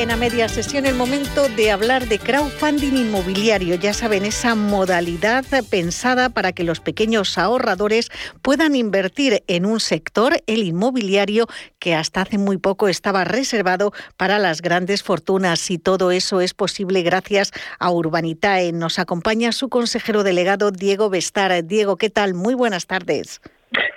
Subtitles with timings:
[0.00, 3.74] En a media sesión el momento de hablar de crowdfunding inmobiliario.
[3.74, 8.08] Ya saben, esa modalidad pensada para que los pequeños ahorradores
[8.40, 14.38] puedan invertir en un sector, el inmobiliario, que hasta hace muy poco estaba reservado para
[14.38, 15.70] las grandes fortunas.
[15.70, 18.72] Y todo eso es posible gracias a Urbanitae.
[18.72, 21.62] Nos acompaña su consejero delegado, Diego Bestar.
[21.62, 22.32] Diego, ¿qué tal?
[22.32, 23.42] Muy buenas tardes.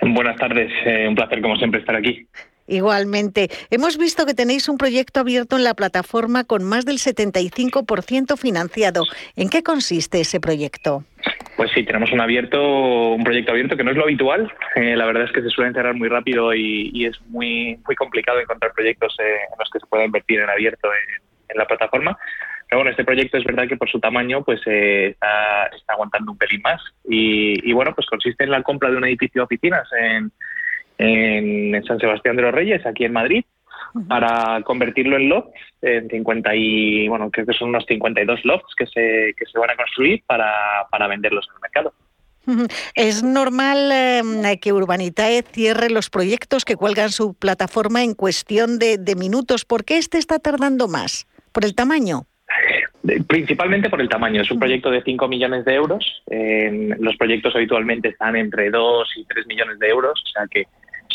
[0.02, 2.28] Buenas tardes, eh, un placer como siempre estar aquí.
[2.68, 8.38] Igualmente, hemos visto que tenéis un proyecto abierto en la plataforma con más del 75%
[8.38, 9.04] financiado.
[9.36, 11.04] ¿En qué consiste ese proyecto?
[11.56, 14.52] Pues sí, tenemos un abierto, un proyecto abierto que no es lo habitual.
[14.76, 18.40] Eh, la verdad es que se suele cerrar muy rápido y, es muy muy complicado
[18.40, 22.18] encontrar proyectos eh, en los que se pueda invertir en abierto en, la plataforma.
[22.68, 26.38] Pero bueno, este proyecto es verdad que por su tamaño pues eh, está, aguantando un
[26.38, 26.82] pelín más.
[27.08, 30.32] Y, y, bueno, pues consiste en la compra de un edificio de oficinas en
[31.04, 33.44] en San Sebastián de los Reyes, aquí en Madrid,
[34.08, 38.88] para convertirlo en lofts, en 50 y, bueno, creo que son unos 52 lofts que
[38.88, 40.52] se, que se van a construir para,
[40.90, 41.94] para venderlos en el mercado.
[42.96, 48.98] ¿Es normal em, que Urbanitae cierre los proyectos que cuelgan su plataforma en cuestión de,
[48.98, 49.64] de minutos?
[49.64, 51.26] ¿Por qué este está tardando más?
[51.54, 52.26] ¿Por el tamaño?
[53.28, 54.42] Principalmente por el tamaño.
[54.42, 56.24] Es un proyecto de 5 millones de euros.
[56.28, 60.68] los proyectos habitualmente están entre 2 y 3 millones de euros, o sea que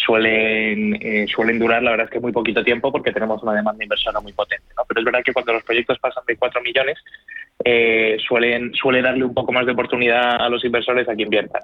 [0.09, 3.85] suelen, eh, suelen durar, la verdad es que muy poquito tiempo porque tenemos una demanda
[3.85, 4.65] inversora muy potente.
[4.75, 4.83] ¿no?
[4.89, 6.97] Pero es verdad que cuando los proyectos pasan de 4 millones,
[7.63, 11.61] eh, suelen, suele darle un poco más de oportunidad a los inversores a que inviertan.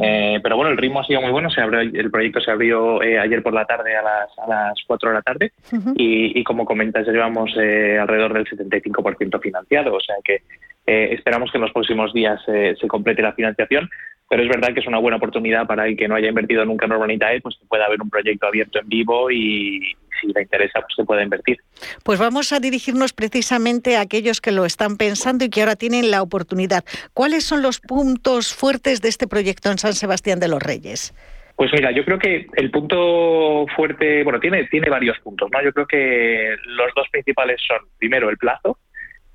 [0.00, 1.50] Eh, pero bueno, el ritmo ha sido muy bueno.
[1.50, 4.78] Se abrió, el proyecto se abrió eh, ayer por la tarde a las, a las
[4.86, 5.52] 4 de la tarde
[5.96, 9.94] y, y, como comentas, ya llevamos eh, alrededor del 75% financiado.
[9.94, 10.42] O sea que
[10.86, 13.90] esperamos que en los próximos días se complete la financiación
[14.28, 16.86] pero es verdad que es una buena oportunidad para el que no haya invertido nunca
[16.86, 20.80] en Urbanitae, pues que pueda haber un proyecto abierto en vivo y si le interesa,
[20.80, 21.58] pues se pueda invertir.
[22.04, 26.10] Pues vamos a dirigirnos precisamente a aquellos que lo están pensando y que ahora tienen
[26.10, 26.84] la oportunidad.
[27.14, 31.14] ¿Cuáles son los puntos fuertes de este proyecto en San Sebastián de los Reyes?
[31.56, 35.60] Pues mira, yo creo que el punto fuerte, bueno, tiene, tiene varios puntos, ¿no?
[35.62, 38.78] Yo creo que los dos principales son, primero, el plazo,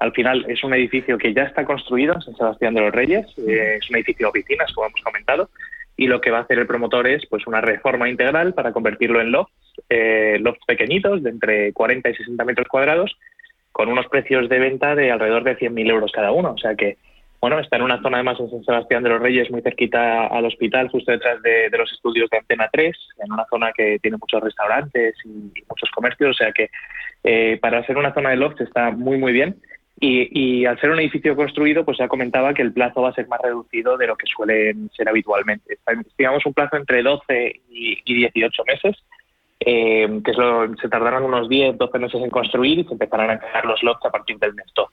[0.03, 3.25] al final es un edificio que ya está construido en San Sebastián de los Reyes,
[3.37, 5.49] eh, es un edificio de oficinas, como hemos comentado,
[5.95, 9.21] y lo que va a hacer el promotor es pues una reforma integral para convertirlo
[9.21, 9.53] en lofts,
[9.89, 13.15] eh, lofts pequeñitos de entre 40 y 60 metros cuadrados,
[13.71, 16.51] con unos precios de venta de alrededor de 100.000 euros cada uno.
[16.51, 16.97] O sea que,
[17.39, 20.45] bueno, está en una zona además en San Sebastián de los Reyes, muy cerquita al
[20.45, 22.93] hospital, justo detrás de, los estudios de Antena 3,
[23.23, 26.31] en una zona que tiene muchos restaurantes y, muchos comercios.
[26.31, 26.69] O sea que
[27.23, 29.55] eh, para ser una zona de lofts está muy, muy bien.
[29.99, 33.27] Y, al ser un edificio construido, pues ya comentaba que el plazo va a ser
[33.27, 35.77] más reducido de lo que suelen ser habitualmente.
[36.05, 38.97] Estimamos un plazo entre 12 y, 18 meses,
[39.59, 43.29] eh, que es lo, se tardarán unos 10, 12 meses en construir y se empezarán
[43.29, 44.91] a crear los lots a partir del mes 12.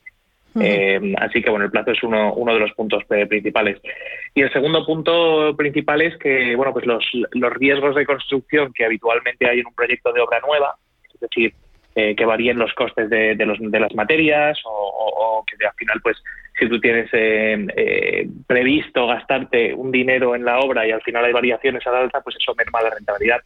[0.61, 3.81] Eh, así que bueno, el plazo es uno, uno de los puntos principales.
[4.35, 8.85] Y el segundo punto principal es que bueno, pues los, los riesgos de construcción que
[8.85, 10.77] habitualmente hay en un proyecto de obra nueva,
[11.13, 11.55] es decir,
[11.97, 16.23] eh, que varíen los costes de, los, de las materias o, que al final, pues,
[16.57, 21.25] si tú tienes eh, eh, previsto gastarte un dinero en la obra y al final
[21.25, 23.41] hay variaciones a la alta, pues eso merma la rentabilidad.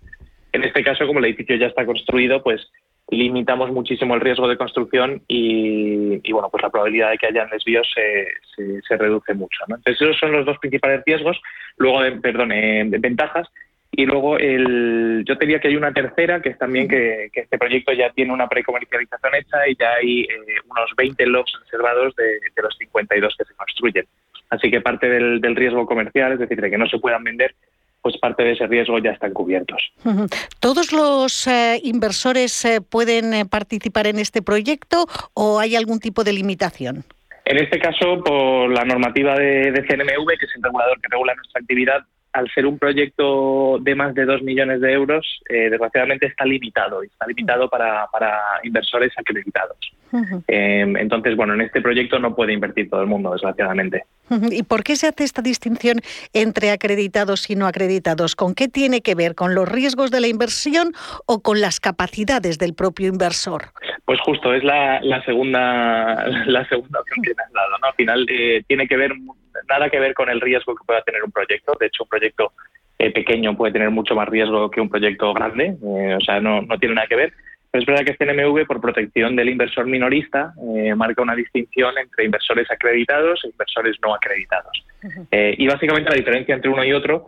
[0.53, 2.71] En este caso, como el edificio ya está construido, pues
[3.09, 7.88] limitamos muchísimo el riesgo de construcción y, bueno, pues la probabilidad de que haya desvíos
[7.94, 9.59] se, se, reduce mucho.
[9.69, 11.41] Entonces, esos son los dos principales riesgos.
[11.78, 12.50] Luego, perdón,
[13.00, 13.49] ventajas.
[13.97, 17.59] Y luego el, yo te diría que hay una tercera, que es también que, este
[17.59, 20.28] proyecto ya tiene una precomercialización hecha y ya hay eh,
[20.69, 24.06] unos 20 lots reservados de, los 52 que se construyen.
[24.50, 27.54] Así que parte del, riesgo comercial, es decir, de que no se puedan vender,
[28.03, 29.92] pues parte de ese riesgo ya están cubiertos.
[30.60, 36.33] ¿Todos los eh, inversores eh, pueden participar en este proyecto o hay algún tipo de
[36.33, 37.04] limitación?
[37.45, 41.34] En este caso, por la normativa de, de CNMV, que es el regulador que regula
[41.34, 42.04] nuestra actividad,
[42.34, 47.03] al ser un proyecto de más de dos millones de euros, eh, desgraciadamente está limitado,
[47.04, 49.78] está limitado para, para inversores acreditados.
[50.47, 54.04] Em, entonces, bueno, en este proyecto no puede invertir todo el mundo, desgraciadamente.
[54.51, 56.01] ¿Y por qué se hace esta distinción
[56.33, 58.34] entre acreditados y no acreditados?
[58.34, 59.34] ¿Con qué tiene que ver?
[59.34, 60.92] ¿Con los riesgos de la inversión
[61.27, 63.66] o con las capacidades del propio inversor?
[64.04, 67.78] Pues justo, es la, segunda la segunda opción que me has dado.
[67.81, 67.86] ¿no?
[67.86, 69.13] Al final eh, tiene que ver
[69.69, 71.72] nada que ver con el riesgo que pueda tener un proyecto.
[71.78, 72.53] De hecho, un proyecto
[72.97, 76.95] pequeño puede tener mucho más riesgo que un proyecto grande, o sea, no, no tiene
[76.95, 77.33] nada que ver.
[77.71, 80.55] Pero es verdad que este NMV, por protección del inversor minorista,
[80.97, 84.72] marca una distinción entre inversores acreditados e inversores no acreditados.
[85.33, 87.27] y básicamente la diferencia entre uno y otro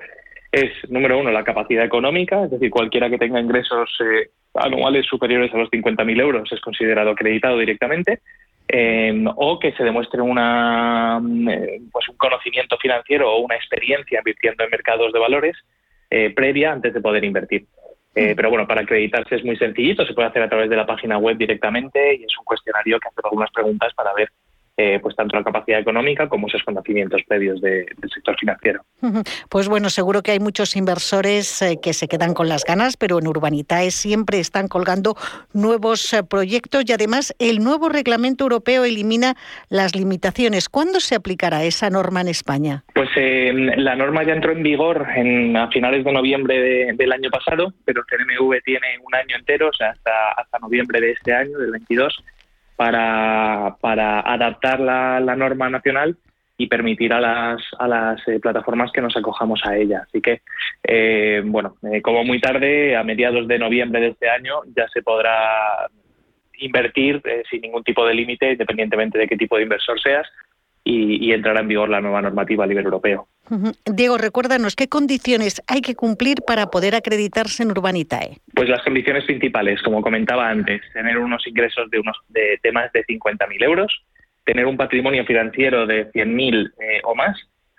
[0.53, 5.53] es, número uno, la capacidad económica, es decir, cualquiera que tenga ingresos eh, anuales superiores
[5.53, 8.21] a los 50.000 euros es considerado acreditado directamente,
[8.69, 14.19] eh, o que se demuestre una, mm, eh, pues un conocimiento financiero o una experiencia
[14.19, 15.57] invirtiendo en mercados de valores
[16.35, 17.67] previa antes de poder invertir.
[18.15, 18.35] Mm.
[18.35, 21.19] pero bueno, para acreditarse es muy sencillito, se puede hacer a través de la página
[21.19, 24.31] web directamente y es un cuestionario que hace algunas preguntas para ver
[24.79, 28.83] eh, pues tanto la capacidad económica como esos conocimientos previos del sector financiero.
[29.49, 33.19] Pues bueno, seguro que hay muchos inversores eh, que se quedan con las ganas, pero
[33.19, 35.17] en Urbanitae siempre están colgando
[35.55, 39.35] nuevos eh, proyectos y además el nuevo reglamento europeo elimina
[39.71, 40.69] las limitaciones.
[40.69, 42.85] ¿Cuándo se aplicará esa norma en España?
[42.95, 47.73] Pues la norma ya entró en vigor en, a finales de noviembre del año pasado,
[47.87, 51.57] pero el CNMV tiene un año entero, o sea, hasta, hasta noviembre de este año,
[51.57, 52.23] del 22
[52.77, 56.17] para, para adaptar la, norma nacional
[56.59, 60.05] y permitir a las, a las eh, plataformas que nos acojamos a ella.
[60.07, 60.43] Así que,
[60.85, 65.03] eh, bueno, eh, como muy tarde, a mediados de noviembre de este año, ya se
[65.03, 65.89] podrá
[66.59, 67.21] invertir
[67.51, 70.27] sin ningún tipo de límite, independientemente de qué tipo de inversor seas,
[70.89, 73.27] y, entrará en vigor la nueva normativa a nivel europeo.
[73.85, 78.39] Diego, recuérdanos, ¿qué condiciones hay que cumplir para poder acreditarse en Urbanitae?
[78.55, 83.05] Pues las condiciones principales, como comentaba antes, tener unos ingresos de, unos, de, más de
[83.05, 83.93] 50.000 euros,
[84.45, 87.37] tener un patrimonio financiero de 100.000 eh, o más,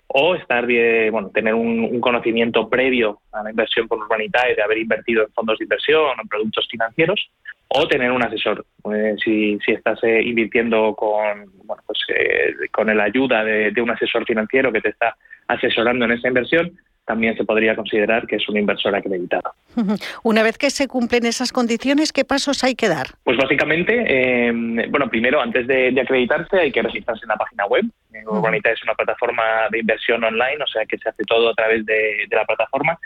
[0.08, 0.66] o estar
[1.10, 5.58] bueno, tener un, conocimiento previo a la inversión por Urbanitae de haber invertido en fondos
[5.58, 7.30] de inversión o en productos financieros,
[7.68, 8.64] o tener un asesor.
[8.92, 13.90] Eh, si, si, estás eh, invirtiendo con, bueno, pues, eh, con la ayuda de, un
[13.90, 15.16] asesor financiero que te está
[15.46, 16.72] asesorando en esa inversión,
[17.04, 19.52] también se podría considerar que es un inversor acreditado.
[20.22, 23.06] Una vez que se cumplen esas condiciones, ¿qué pasos hay que dar?
[23.24, 24.50] Pues básicamente,
[24.90, 27.84] bueno, primero, antes de, acreditarse, hay que registrarse en la página web.
[28.26, 31.86] Urbanita es una plataforma de inversión online, o sea que se hace todo a través
[31.86, 32.98] de, de la plataforma,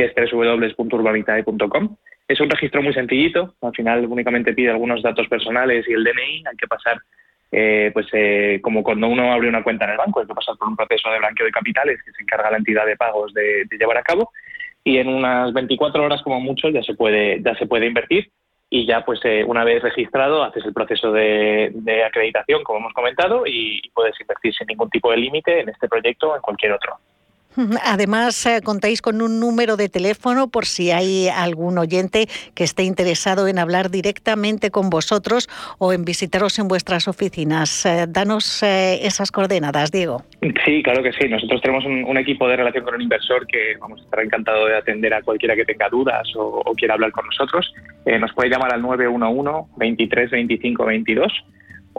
[0.00, 1.96] que es www.urbanitae.com.
[2.28, 6.44] Es un registro muy sencillito, al final únicamente pide algunos datos personales y el DNI,
[6.48, 6.98] hay que pasar,
[7.50, 10.56] eh, pues eh, como cuando uno abre una cuenta en el banco, hay que pasar
[10.56, 13.66] por un proceso de blanqueo de capitales que se encarga la entidad de pagos de,
[13.78, 14.30] llevar a cabo
[14.84, 18.30] y en unas 24 horas como mucho ya se puede, ya se puede invertir
[18.70, 23.44] y ya pues eh, una vez registrado haces el proceso de, acreditación como hemos comentado
[23.44, 26.72] y, y puedes invertir sin ningún tipo de límite en este proyecto o en cualquier
[26.72, 26.96] otro.
[27.84, 32.84] Además, eh, contáis con un número de teléfono por si hay algún oyente que esté
[32.84, 35.48] interesado en hablar directamente con vosotros
[35.78, 37.84] o en visitaros en vuestras oficinas.
[37.86, 40.22] Eh, danos eh, esas coordenadas, Diego.
[40.64, 41.28] Sí, claro que sí.
[41.28, 44.76] Nosotros tenemos un, equipo de relación con el inversor que vamos a estar encantado de
[44.76, 47.72] atender a cualquiera que tenga dudas o, quiera hablar con nosotros.
[48.04, 51.32] nos puede llamar al 911 23 25 22